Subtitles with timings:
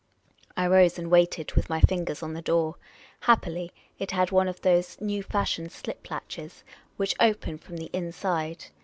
[0.57, 2.73] I rose and waited, with my fingers on the door.
[3.19, 6.63] Happily it had one of those new fa.shioned .slip latches
[6.97, 8.65] which open from the inside.